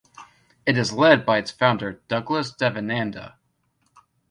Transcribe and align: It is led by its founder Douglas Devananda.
It 0.65 0.79
is 0.79 0.91
led 0.93 1.27
by 1.27 1.37
its 1.37 1.51
founder 1.51 2.01
Douglas 2.07 2.51
Devananda. 2.55 3.35